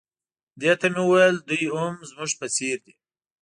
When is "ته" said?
0.79-0.87